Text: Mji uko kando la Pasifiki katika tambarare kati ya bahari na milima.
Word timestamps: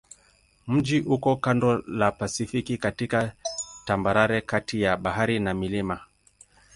Mji 0.67 0.99
uko 0.99 1.35
kando 1.35 1.77
la 1.87 2.11
Pasifiki 2.11 2.77
katika 2.77 3.31
tambarare 3.85 4.41
kati 4.41 4.81
ya 4.81 4.97
bahari 4.97 5.39
na 5.39 5.53
milima. 5.53 5.99